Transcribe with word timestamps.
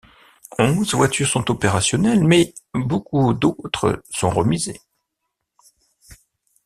Onze 0.57 0.95
voitures 0.95 1.27
sont 1.29 1.51
opérationnelles, 1.51 2.23
mais 2.23 2.55
beaucoup 2.73 3.35
d'autres 3.35 4.01
sont 4.09 4.31
remisées. 4.31 4.81